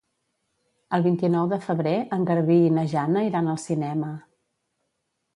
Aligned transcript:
El 0.97 1.03
vint-i-nou 1.07 1.49
de 1.51 1.59
febrer 1.65 1.91
en 2.17 2.23
Garbí 2.29 2.55
i 2.69 2.71
na 2.77 2.85
Jana 2.93 3.23
iran 3.27 3.51
al 3.53 3.61
cinema. 3.65 4.09